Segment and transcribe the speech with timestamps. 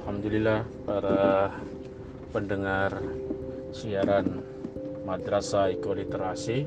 [0.00, 1.52] Alhamdulillah para
[2.32, 2.96] pendengar
[3.76, 4.40] siaran
[5.04, 6.64] Madrasah Ekoliterasi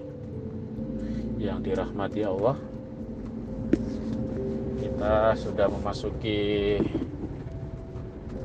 [1.42, 2.54] yang dirahmati Allah
[4.78, 6.78] kita sudah memasuki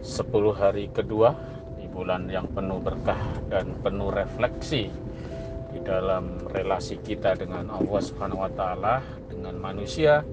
[0.00, 1.36] 10 hari kedua
[1.76, 3.20] di bulan yang penuh berkah
[3.52, 4.88] dan penuh refleksi
[5.70, 10.24] di dalam relasi kita dengan Allah Subhanahu wa taala, dengan manusia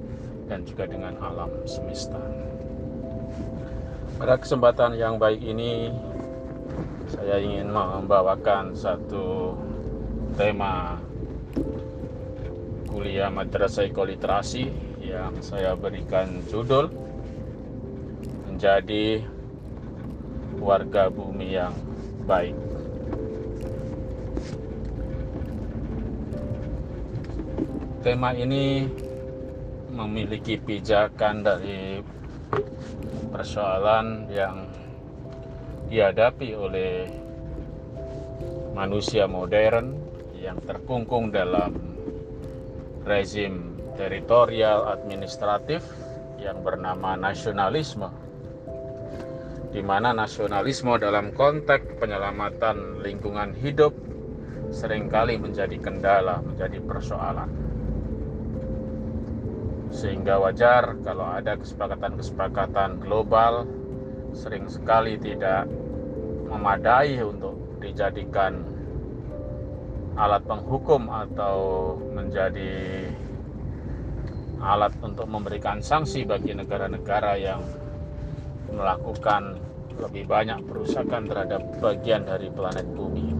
[0.48, 2.18] dan juga dengan alam semesta.
[4.18, 5.94] Pada kesempatan yang baik ini
[7.08, 9.56] saya ingin membawakan satu
[10.36, 11.00] tema
[12.92, 14.68] kuliah Madrasah Ekoliterasi
[15.00, 16.92] yang saya berikan judul
[18.52, 19.24] menjadi
[20.60, 21.72] warga bumi yang
[22.28, 22.58] baik.
[28.04, 28.88] Tema ini
[29.96, 32.04] memiliki pijakan dari
[33.32, 34.67] persoalan yang
[35.88, 37.08] dihadapi oleh
[38.76, 39.96] manusia modern
[40.38, 41.74] yang terkungkung dalam
[43.08, 45.82] rezim teritorial administratif
[46.38, 48.12] yang bernama nasionalisme
[49.72, 53.92] di mana nasionalisme dalam konteks penyelamatan lingkungan hidup
[54.72, 57.50] sering kali menjadi kendala, menjadi persoalan.
[59.92, 63.64] Sehingga wajar kalau ada kesepakatan-kesepakatan global
[64.34, 65.70] sering sekali tidak
[66.48, 68.64] memadai untuk dijadikan
[70.18, 71.58] alat penghukum atau
[72.10, 73.06] menjadi
[74.58, 77.62] alat untuk memberikan sanksi bagi negara-negara yang
[78.74, 79.62] melakukan
[80.02, 83.37] lebih banyak perusakan terhadap bagian dari planet bumi.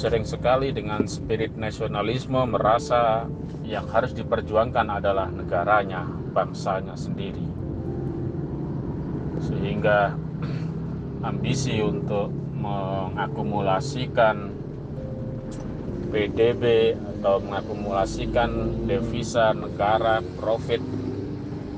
[0.00, 3.28] Sering sekali dengan spirit nasionalisme merasa
[3.60, 7.44] yang harus diperjuangkan adalah negaranya, bangsanya sendiri.
[9.44, 10.16] Sehingga
[11.28, 14.56] ambisi untuk mengakumulasikan
[16.08, 20.80] PDB atau mengakumulasikan devisa negara profit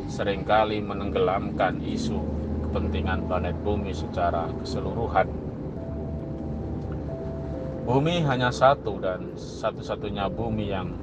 [0.06, 2.22] sering kali menenggelamkan isu
[2.70, 5.41] kepentingan planet bumi secara keseluruhan.
[7.82, 10.94] Bumi hanya satu dan satu-satunya bumi yang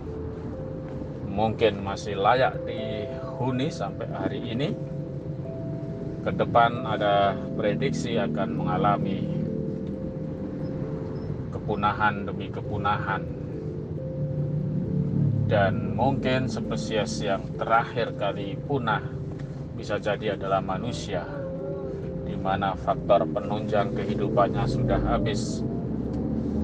[1.28, 4.72] mungkin masih layak dihuni sampai hari ini.
[6.24, 9.28] Ke depan ada prediksi akan mengalami
[11.52, 13.28] kepunahan demi kepunahan.
[15.52, 19.04] Dan mungkin spesies yang terakhir kali punah
[19.76, 21.28] bisa jadi adalah manusia
[22.24, 25.60] di mana faktor penunjang kehidupannya sudah habis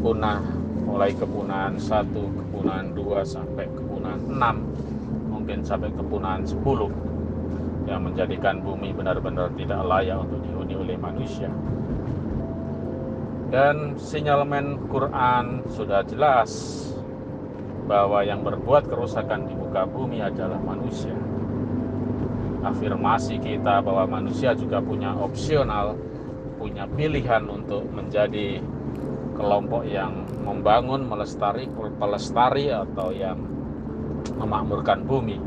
[0.06, 0.38] punah
[0.86, 4.62] mulai kepunahan satu, kepunahan dua sampai kepunahan enam,
[5.34, 6.94] mungkin sampai kepunahan sepuluh
[7.90, 11.50] yang menjadikan bumi benar-benar tidak layak untuk dihuni oleh manusia.
[13.50, 16.54] Dan sinyalemen Quran sudah jelas
[17.90, 21.18] bahwa yang berbuat kerusakan di muka bumi adalah manusia.
[22.62, 25.98] Afirmasi kita bahwa manusia juga punya opsional,
[26.62, 28.62] punya pilihan untuk menjadi
[29.36, 31.68] kelompok yang membangun, melestari,
[32.00, 33.38] pelestari atau yang
[34.40, 35.38] memakmurkan bumi.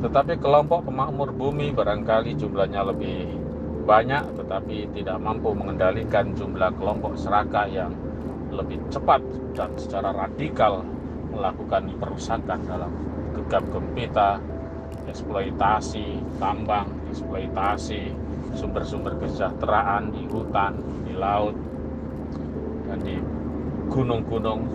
[0.00, 3.40] Tetapi kelompok pemakmur bumi barangkali jumlahnya lebih
[3.84, 7.90] banyak tetapi tidak mampu mengendalikan jumlah kelompok serakah yang
[8.54, 9.18] lebih cepat
[9.56, 10.86] dan secara radikal
[11.30, 12.92] melakukan perusakan dalam
[13.34, 14.42] gegap gempita,
[15.06, 18.10] eksploitasi tambang, eksploitasi
[18.58, 20.74] sumber-sumber kesejahteraan di hutan,
[21.06, 21.54] di laut,
[22.98, 23.20] di
[23.90, 24.66] gunung-gunung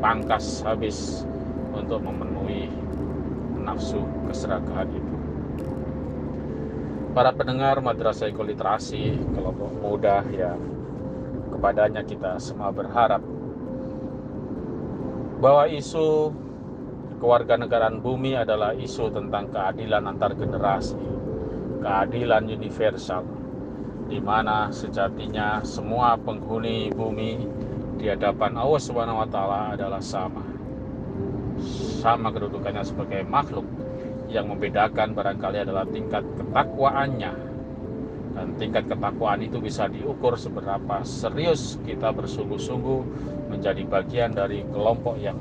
[0.00, 1.24] pangkas habis
[1.72, 2.68] untuk memenuhi
[3.64, 5.14] nafsu keserakahan itu.
[7.14, 10.58] Para pendengar Madrasah Ekoliterasi, kelompok muda yang
[11.54, 13.22] kepadanya kita semua berharap
[15.38, 16.34] bahwa isu
[17.22, 20.98] kewarganegaraan bumi adalah isu tentang keadilan antar generasi,
[21.80, 23.24] keadilan universal,
[24.14, 27.42] di mana sejatinya semua penghuni bumi
[27.98, 30.54] di hadapan Allah Subhanahu wa taala adalah sama.
[31.98, 33.66] sama kedudukannya sebagai makhluk
[34.30, 37.32] yang membedakan barangkali adalah tingkat ketakwaannya
[38.34, 43.00] dan tingkat ketakwaan itu bisa diukur seberapa serius kita bersungguh-sungguh
[43.48, 45.38] menjadi bagian dari kelompok yang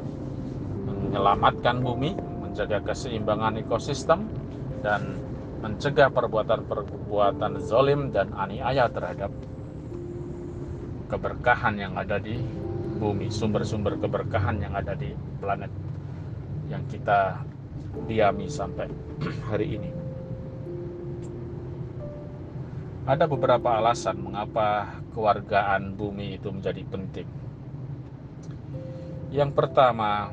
[0.85, 2.13] menyelamatkan bumi,
[2.45, 4.29] menjaga keseimbangan ekosistem,
[4.85, 5.17] dan
[5.63, 9.31] mencegah perbuatan-perbuatan zolim dan aniaya terhadap
[11.07, 12.36] keberkahan yang ada di
[13.00, 15.71] bumi, sumber-sumber keberkahan yang ada di planet
[16.68, 17.39] yang kita
[18.12, 18.92] diami sampai
[19.50, 19.92] hari ini.
[23.07, 27.27] Ada beberapa alasan mengapa kewargaan bumi itu menjadi penting.
[29.31, 30.31] Yang pertama,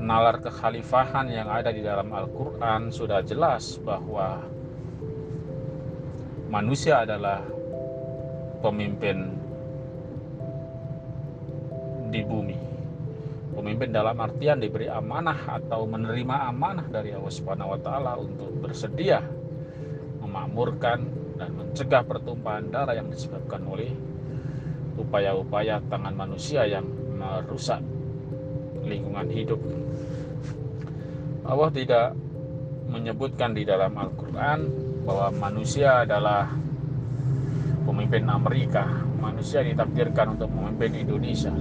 [0.00, 4.40] nalar kekhalifahan yang ada di dalam Al-Quran sudah jelas bahwa
[6.48, 7.44] manusia adalah
[8.64, 9.28] pemimpin
[12.08, 12.58] di bumi.
[13.52, 19.20] Pemimpin dalam artian diberi amanah atau menerima amanah dari Allah Subhanahu wa taala untuk bersedia
[20.24, 20.98] memakmurkan
[21.36, 23.92] dan mencegah pertumpahan darah yang disebabkan oleh
[24.96, 26.88] upaya-upaya tangan manusia yang
[27.20, 27.84] merusak
[28.90, 29.60] lingkungan hidup.
[31.46, 32.18] Allah tidak
[32.90, 34.58] menyebutkan di dalam Al-Quran
[35.06, 36.50] bahwa manusia adalah
[37.86, 38.84] pemimpin Amerika,
[39.22, 41.54] manusia ditakdirkan untuk memimpin Indonesia.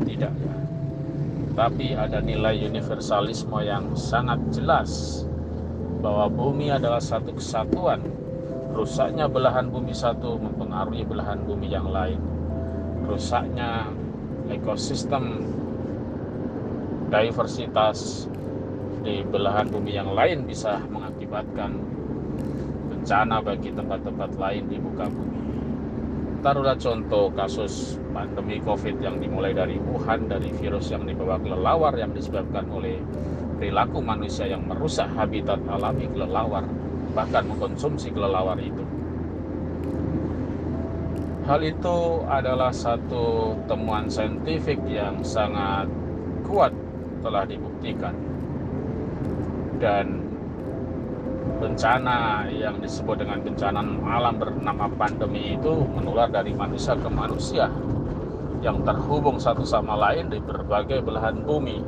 [0.00, 0.54] Tidak ya.
[1.50, 5.22] Tapi ada nilai universalisme yang sangat jelas
[6.00, 8.00] bahwa bumi adalah satu kesatuan.
[8.72, 12.22] Rusaknya belahan bumi satu mempengaruhi belahan bumi yang lain.
[13.04, 13.90] Rusaknya
[14.48, 15.44] ekosistem
[17.10, 18.30] diversitas
[19.02, 21.74] di belahan bumi yang lain bisa mengakibatkan
[22.86, 25.40] bencana bagi tempat-tempat lain di muka bumi.
[26.40, 32.16] Taruhlah contoh kasus pandemi COVID yang dimulai dari Wuhan, dari virus yang dibawa kelelawar yang
[32.16, 32.96] disebabkan oleh
[33.60, 36.64] perilaku manusia yang merusak habitat alami kelelawar,
[37.12, 38.80] bahkan mengkonsumsi kelelawar itu.
[41.44, 45.90] Hal itu adalah satu temuan saintifik yang sangat
[46.48, 46.72] kuat
[47.20, 48.16] telah dibuktikan
[49.80, 50.30] dan
[51.60, 57.68] bencana yang disebut dengan bencana alam bernama pandemi itu menular dari manusia ke manusia
[58.60, 61.80] yang terhubung satu sama lain di berbagai belahan bumi,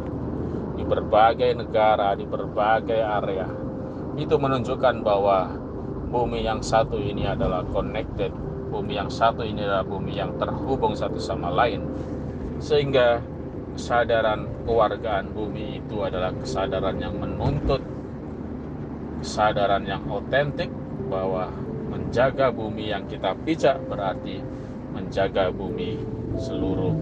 [0.76, 3.48] di berbagai negara, di berbagai area.
[4.16, 5.52] Itu menunjukkan bahwa
[6.08, 8.32] bumi yang satu ini adalah connected,
[8.72, 11.84] bumi yang satu ini adalah bumi yang terhubung satu sama lain.
[12.56, 13.20] Sehingga
[13.74, 17.80] kesadaran kewargaan bumi itu adalah kesadaran yang menuntut
[19.22, 20.68] kesadaran yang otentik
[21.06, 21.48] bahwa
[21.88, 24.42] menjaga bumi yang kita pijak berarti
[24.92, 26.00] menjaga bumi
[26.36, 26.96] seluruh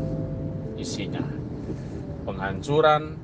[0.76, 1.22] isinya.
[2.26, 3.18] Penghancuran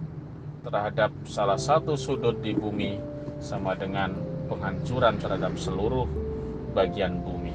[0.66, 2.98] terhadap salah satu sudut di bumi
[3.38, 4.16] sama dengan
[4.50, 6.08] penghancuran terhadap seluruh
[6.74, 7.54] bagian bumi.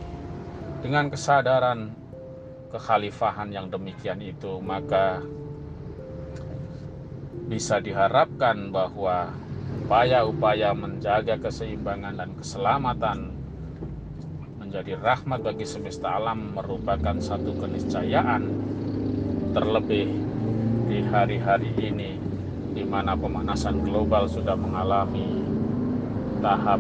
[0.80, 1.92] Dengan kesadaran
[2.72, 5.20] kekhalifahan yang demikian itu, maka
[7.52, 9.28] bisa diharapkan bahwa
[9.84, 13.36] upaya-upaya menjaga keseimbangan dan keselamatan
[14.56, 18.48] menjadi rahmat bagi semesta alam merupakan satu keniscayaan
[19.52, 20.08] terlebih
[20.88, 22.16] di hari-hari ini
[22.72, 25.44] di mana pemanasan global sudah mengalami
[26.40, 26.80] tahap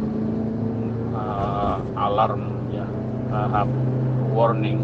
[1.12, 2.88] uh, alarm ya
[3.28, 3.68] tahap
[4.32, 4.80] warning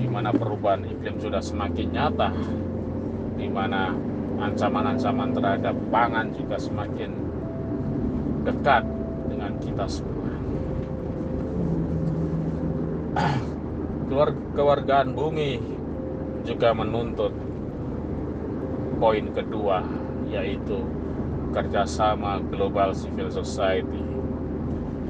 [0.00, 2.32] di mana perubahan iklim sudah semakin nyata
[3.36, 4.07] di mana
[4.38, 7.10] ancaman-ancaman terhadap pangan juga semakin
[8.46, 8.86] dekat
[9.28, 10.32] dengan kita semua.
[14.56, 15.62] Kewargaan bumi
[16.42, 17.30] juga menuntut
[18.98, 19.84] poin kedua
[20.26, 20.82] yaitu
[21.54, 24.02] kerjasama global civil society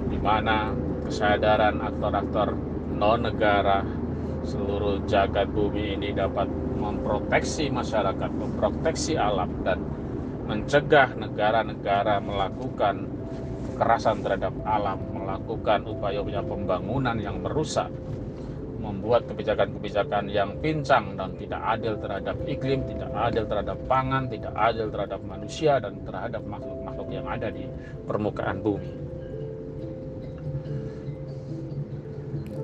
[0.09, 0.77] di mana
[1.09, 2.53] kesadaran aktor-aktor
[2.93, 3.87] non negara
[4.45, 6.47] seluruh jagat bumi ini dapat
[6.79, 9.83] memproteksi masyarakat, memproteksi alam dan
[10.49, 13.05] mencegah negara-negara melakukan
[13.75, 17.93] kekerasan terhadap alam, melakukan upaya-upaya pembangunan yang merusak,
[18.81, 24.89] membuat kebijakan-kebijakan yang pincang dan tidak adil terhadap iklim, tidak adil terhadap pangan, tidak adil
[24.89, 27.69] terhadap manusia dan terhadap makhluk-makhluk yang ada di
[28.09, 29.09] permukaan bumi.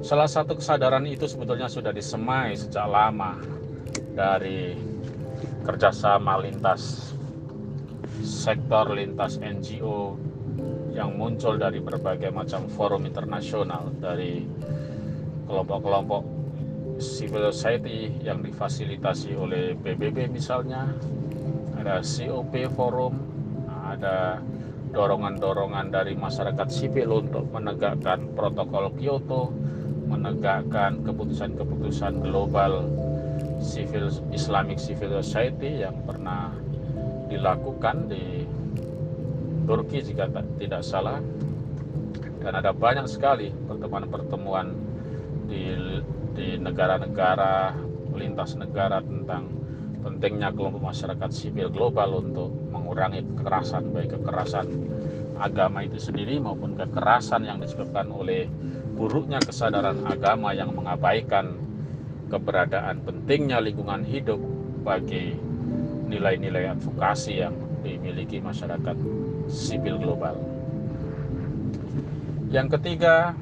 [0.05, 3.41] Salah satu kesadaran itu sebetulnya sudah disemai sejak lama
[4.15, 4.79] dari
[5.67, 7.13] kerjasama lintas
[8.23, 10.15] sektor lintas NGO
[10.95, 14.47] yang muncul dari berbagai macam forum internasional dari
[15.51, 16.23] kelompok-kelompok
[17.03, 20.87] civil society yang difasilitasi oleh PBB misalnya,
[21.75, 23.19] ada COP forum,
[23.67, 24.39] ada
[24.95, 29.51] dorongan-dorongan dari masyarakat sipil untuk menegakkan protokol Kyoto,
[30.07, 32.87] menegakkan keputusan-keputusan global
[33.61, 36.55] civil Islamic Civil Society yang pernah
[37.29, 38.47] dilakukan di
[39.65, 40.29] Turki jika
[40.61, 41.19] tidak salah.
[42.45, 44.77] Dan ada banyak sekali pertemuan-pertemuan
[45.49, 45.73] di
[46.35, 47.73] di negara-negara
[48.15, 49.49] lintas negara tentang
[50.05, 54.69] pentingnya kelompok masyarakat sipil global untuk mengurangi kekerasan baik kekerasan
[55.41, 58.47] agama itu sendiri maupun kekerasan yang disebabkan oleh
[58.95, 61.59] buruknya kesadaran agama yang mengabaikan
[62.35, 64.43] keberadaan pentingnya lingkungan hidup
[64.83, 65.39] bagi
[66.11, 67.55] nilai-nilai advokasi yang
[67.87, 68.97] dimiliki masyarakat
[69.47, 70.35] sipil global.
[72.51, 73.39] Yang ketiga,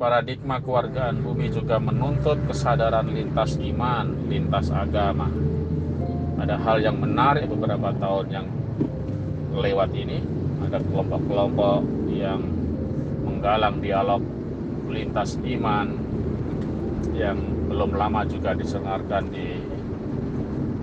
[0.00, 5.28] paradigma kewargaan bumi juga menuntut kesadaran lintas iman, lintas agama.
[6.40, 8.46] Ada hal yang menarik beberapa tahun yang
[9.52, 10.24] lewat ini,
[10.64, 12.40] ada kelompok-kelompok yang
[13.22, 14.24] menggalang dialog
[14.88, 15.92] lintas iman
[17.14, 17.38] yang
[17.72, 19.56] belum lama juga disengarkan di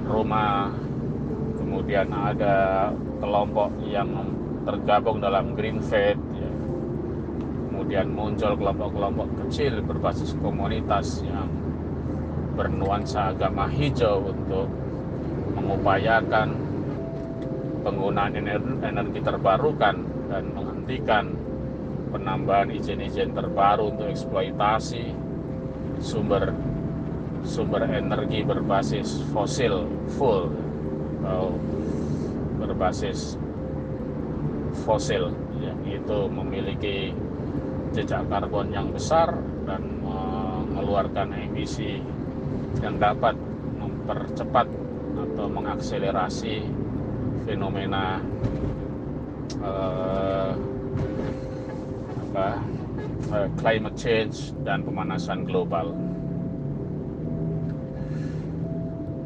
[0.10, 0.74] Roma
[1.62, 2.90] kemudian ada
[3.22, 4.10] kelompok yang
[4.66, 6.52] tergabung dalam Green Faith ya.
[7.70, 11.46] kemudian muncul kelompok-kelompok kecil berbasis komunitas yang
[12.58, 14.66] bernuansa agama hijau untuk
[15.54, 16.58] mengupayakan
[17.86, 18.34] penggunaan
[18.82, 21.38] energi terbarukan dan menghentikan
[22.10, 25.14] penambahan izin-izin terbaru untuk eksploitasi
[26.02, 26.50] sumber
[27.44, 29.88] sumber energi berbasis fosil
[30.20, 30.52] full
[31.24, 31.54] atau
[32.60, 33.36] berbasis
[34.88, 37.12] fosil yang itu memiliki
[37.92, 39.34] jejak karbon yang besar
[39.68, 39.82] dan
[40.80, 42.00] mengeluarkan emisi
[42.80, 43.36] yang dapat
[43.78, 44.68] mempercepat
[45.14, 46.64] atau mengakselerasi
[47.44, 48.24] fenomena
[49.60, 50.54] uh,
[52.30, 52.48] apa
[53.34, 55.92] uh, climate change dan pemanasan global.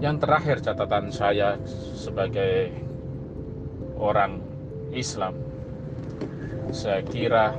[0.03, 1.55] Yang terakhir catatan saya
[1.95, 2.75] sebagai
[3.95, 4.35] orang
[4.91, 5.31] Islam,
[6.75, 7.55] saya kira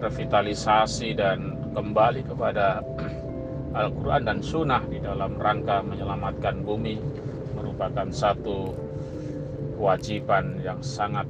[0.00, 2.80] revitalisasi dan kembali kepada
[3.84, 6.96] Al-Quran dan Sunnah di dalam rangka menyelamatkan bumi
[7.52, 8.72] merupakan satu
[9.76, 11.28] kewajiban yang sangat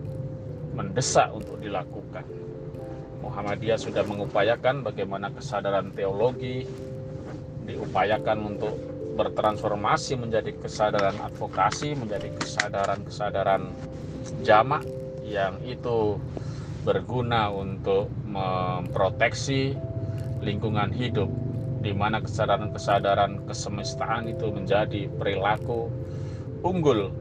[0.79, 2.23] mendesak untuk dilakukan.
[3.19, 6.63] Muhammadiyah sudah mengupayakan bagaimana kesadaran teologi
[7.67, 13.71] diupayakan untuk bertransformasi menjadi kesadaran advokasi, menjadi kesadaran-kesadaran
[14.43, 14.83] jamak
[15.25, 16.19] yang itu
[16.85, 19.73] berguna untuk memproteksi
[20.45, 21.33] lingkungan hidup
[21.81, 25.89] di mana kesadaran-kesadaran kesemestaan itu menjadi perilaku
[26.65, 27.13] unggul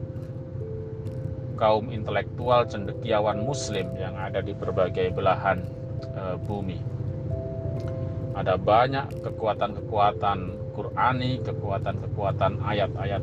[1.56, 5.62] kaum intelektual cendekiawan muslim yang ada di berbagai belahan
[6.02, 6.80] e, bumi.
[8.34, 13.22] Ada banyak kekuatan-kekuatan Qurani, kekuatan-kekuatan ayat-ayat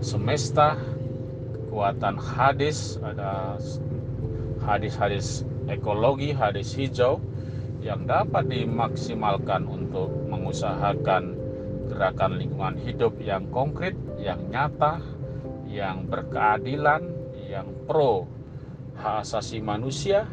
[0.00, 0.80] semesta,
[1.52, 3.60] kekuatan hadis, ada
[4.64, 7.20] hadis-hadis ekologi, hadis hijau
[7.84, 11.36] yang dapat dimaksimalkan untuk mengusahakan
[11.92, 15.00] gerakan lingkungan hidup yang konkret, yang nyata,
[15.68, 17.04] yang berkeadilan,
[17.48, 18.28] yang pro
[18.98, 20.26] hak asasi manusia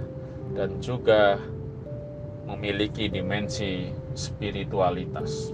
[0.57, 1.37] dan juga
[2.49, 5.53] memiliki dimensi spiritualitas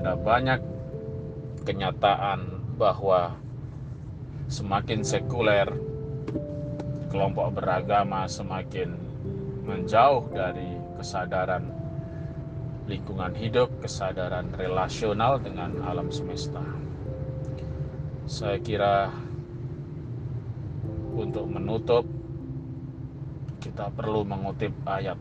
[0.00, 0.64] ada banyak
[1.68, 2.48] kenyataan
[2.80, 3.36] bahwa
[4.48, 5.68] semakin sekuler
[7.12, 8.96] kelompok beragama semakin
[9.68, 11.68] menjauh dari kesadaran
[12.88, 16.64] lingkungan hidup, kesadaran relasional dengan alam semesta.
[18.24, 19.12] Saya kira
[21.12, 22.08] untuk menutup
[23.60, 25.20] kita perlu mengutip ayat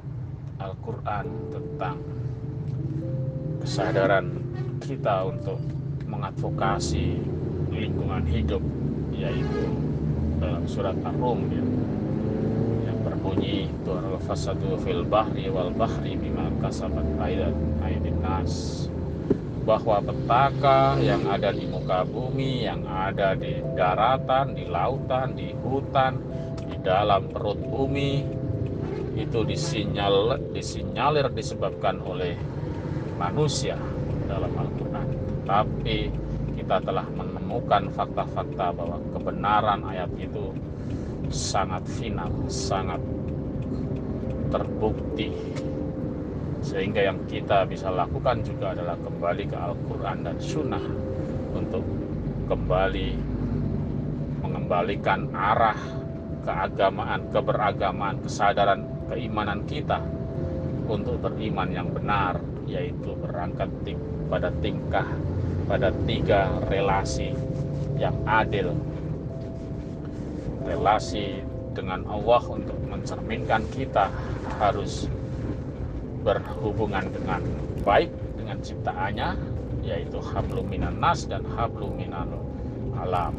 [0.55, 1.99] Al-Qur'an tentang
[3.59, 4.39] kesadaran
[4.89, 5.61] kita untuk
[6.09, 7.21] mengadvokasi
[7.69, 8.57] lingkungan hidup
[9.13, 9.69] yaitu
[10.41, 11.61] dalam surat Ar-Rum ya,
[12.89, 17.53] yang berbunyi tu'al fasadu fil bahri wal bahri bima kasabat ayat
[17.85, 18.89] ayatin nas.
[19.61, 26.17] Bahwa petaka yang ada di muka bumi, yang ada di daratan, di lautan, di hutan,
[26.65, 28.25] di dalam perut bumi
[29.13, 32.33] itu disinyal disinyalir disebabkan oleh
[33.21, 33.77] manusia
[34.29, 35.07] dalam Al-Quran
[35.49, 36.13] tapi
[36.53, 40.53] kita telah menemukan fakta-fakta bahwa kebenaran ayat itu
[41.33, 43.01] sangat final sangat
[44.53, 45.33] terbukti.
[46.59, 50.85] Sehingga yang kita bisa lakukan juga adalah kembali ke Al-Quran dan Sunnah
[51.55, 51.81] untuk
[52.45, 53.09] kembali
[54.45, 55.79] mengembalikan arah
[56.43, 60.01] keagamaan, keberagamaan, kesadaran, keimanan kita
[60.89, 63.69] untuk beriman yang benar, yaitu berangkat
[64.29, 65.05] pada tingkah,
[65.65, 67.33] pada tiga relasi
[67.97, 68.71] yang adil.
[70.63, 71.41] Relasi
[71.73, 74.13] dengan Allah untuk mencerminkan kita
[74.61, 75.09] harus
[76.21, 77.41] berhubungan dengan
[77.81, 79.29] baik dengan ciptaannya
[79.81, 82.27] yaitu hablum minan nas dan hablum minal
[82.99, 83.33] alam.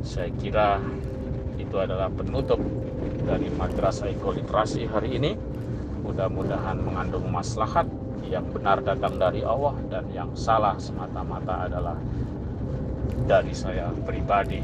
[0.00, 0.80] Saya kira
[1.60, 2.58] itu adalah penutup
[3.26, 5.32] dari madrasah ekoliterasi hari ini.
[6.06, 7.84] Mudah-mudahan mengandung maslahat
[8.26, 11.96] yang benar datang dari Allah dan yang salah semata-mata adalah
[13.26, 14.62] dari saya pribadi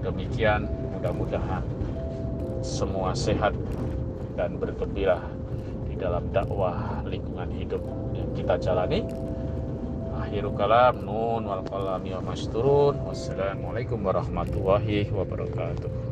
[0.00, 1.64] demikian mudah-mudahan
[2.62, 3.52] semua sehat
[4.38, 5.18] dan bergembira
[5.86, 7.82] di dalam dakwah lingkungan hidup
[8.12, 9.02] yang kita jalani.
[10.16, 12.98] Akhirul kalam nun wal qalami wa masturun.
[13.06, 16.05] Wassalamualaikum warahmatullahi wabarakatuh.